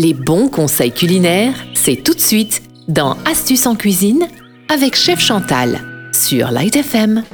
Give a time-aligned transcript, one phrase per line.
[0.00, 4.28] Les bons conseils culinaires, c'est tout de suite dans Astuces en cuisine
[4.72, 5.80] avec Chef Chantal
[6.12, 7.24] sur Light FM.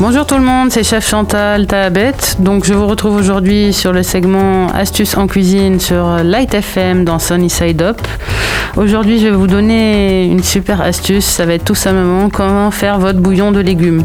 [0.00, 2.14] Bonjour tout le monde, c'est Chef Chantal Tahabet.
[2.38, 7.18] Donc je vous retrouve aujourd'hui sur le segment Astuces en cuisine sur Light FM dans
[7.18, 8.00] Sunny Side Up.
[8.78, 11.26] Aujourd'hui, je vais vous donner une super astuce.
[11.26, 14.04] Ça va être tout simplement comment faire votre bouillon de légumes.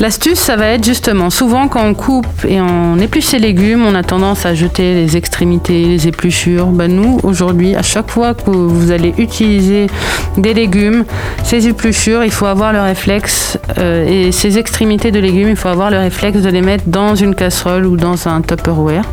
[0.00, 3.96] L'astuce, ça va être justement, souvent quand on coupe et on épluche ses légumes, on
[3.96, 6.66] a tendance à jeter les extrémités, les épluchures.
[6.66, 9.88] Ben nous, aujourd'hui, à chaque fois que vous allez utiliser
[10.36, 11.04] des légumes,
[11.42, 15.68] ces épluchures, il faut avoir le réflexe, euh, et ces extrémités de légumes, il faut
[15.68, 19.04] avoir le réflexe de les mettre dans une casserole ou dans un Tupperware.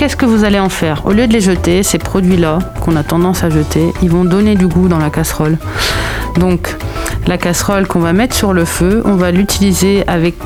[0.00, 1.04] Qu'est-ce que vous allez en faire?
[1.04, 4.54] Au lieu de les jeter, ces produits-là qu'on a tendance à jeter, ils vont donner
[4.54, 5.58] du goût dans la casserole.
[6.36, 6.74] Donc,
[7.26, 10.36] la casserole qu'on va mettre sur le feu, on va l'utiliser avec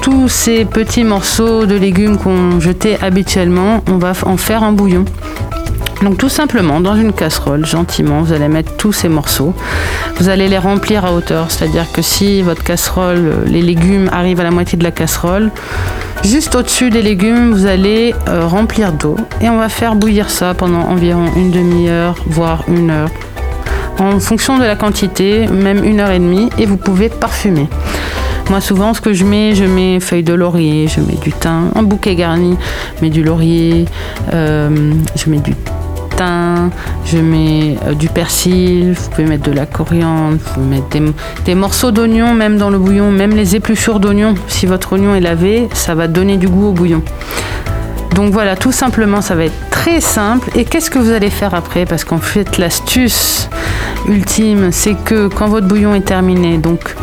[0.00, 5.04] tous ces petits morceaux de légumes qu'on jetait habituellement, on va en faire un bouillon.
[6.02, 9.54] Donc tout simplement, dans une casserole, gentiment, vous allez mettre tous ces morceaux.
[10.18, 14.44] Vous allez les remplir à hauteur, c'est-à-dire que si votre casserole, les légumes arrivent à
[14.44, 15.50] la moitié de la casserole,
[16.22, 20.54] juste au-dessus des légumes, vous allez euh, remplir d'eau et on va faire bouillir ça
[20.54, 23.10] pendant environ une demi-heure, voire une heure,
[23.98, 27.68] en fonction de la quantité, même une heure et demie, et vous pouvez parfumer.
[28.50, 31.70] Moi, souvent, ce que je mets, je mets feuilles de laurier, je mets du thym,
[31.74, 32.56] un bouquet garni,
[32.96, 33.86] je mets du laurier,
[34.32, 35.54] euh, je mets du
[37.04, 40.88] je mets euh, du persil, vous pouvez mettre de la coriandre, vous pouvez mettre
[41.44, 44.34] des, morceaux d'oignon, même dans le bouillon, même les épluchures d'oignon.
[44.48, 47.02] Si votre oignon est lavé, ça va donner du goût au bouillon.
[48.14, 50.48] Donc voilà, tout simplement, ça va être très simple.
[50.54, 51.84] Et qu'est-ce que vous allez faire après?
[51.84, 53.48] Parce qu'en fait, l'astuce
[54.08, 56.94] ultime, c'est que quand votre bouillon est terminé, donc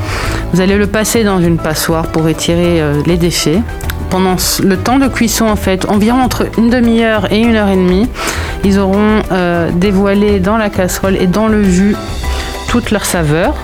[0.54, 3.62] vous allez le passer dans une passoire pour étirer euh, les déchets.
[4.10, 7.76] Pendant le temps de cuisson, en fait, environ entre une demi-heure et une heure et
[7.76, 8.08] demie,
[8.64, 11.96] ils auront euh, dévoilé dans la casserole et dans le jus
[12.68, 13.56] toute leur saveur.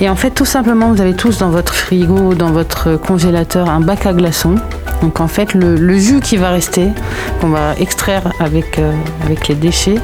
[0.00, 3.80] Et en fait, tout simplement, vous avez tous dans votre frigo, dans votre congélateur, un
[3.80, 4.56] bac à glaçons.
[5.02, 6.88] Donc en fait, le, jus qui va rester,
[7.40, 8.92] qu'on va extraire avec, euh,
[9.48, 9.98] les déchets,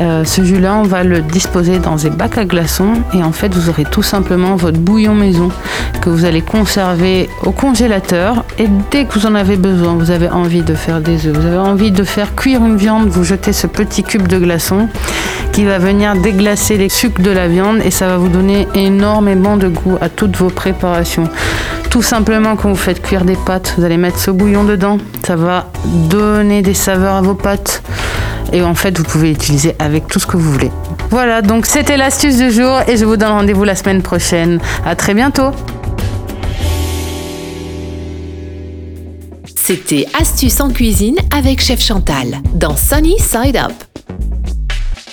[0.00, 2.94] euh, ce jus-là, on va le disposer dans des bacs à glaçons.
[3.12, 5.50] Et en fait, vous aurez tout simplement votre bouillon maison
[6.04, 10.28] que vous allez conserver au congélateur et dès que vous en avez besoin, vous avez
[10.28, 13.54] envie de faire des œufs, vous avez envie de faire cuire une viande, vous jetez
[13.54, 14.88] ce petit cube de glaçons
[15.52, 19.56] qui va venir déglacer les sucres de la viande et ça va vous donner énormément
[19.56, 21.24] de goût à toutes vos préparations.
[21.88, 24.98] Tout simplement, quand vous faites cuire des pâtes, vous allez mettre ce bouillon dedans.
[25.26, 25.70] Ça va
[26.10, 27.82] donner des saveurs à vos pâtes.
[28.52, 30.70] Et en fait, vous pouvez l'utiliser avec tout ce que vous voulez.
[31.10, 34.58] Voilà, donc c'était l'astuce du jour et je vous donne rendez-vous la semaine prochaine.
[34.84, 35.52] À très bientôt.
[39.66, 43.93] C'était Astuce en cuisine avec Chef Chantal dans Sunny Side Up.